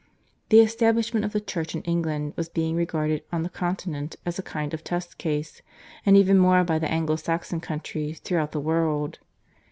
[0.49, 4.41] The establishment of the Church in England was being regarded on the Continent as a
[4.41, 5.61] kind of test case;
[6.07, 9.19] and even more by the Anglo Saxon countries throughout the world.